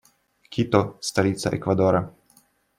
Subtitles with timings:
[0.49, 2.05] Кито- столица Эквадора.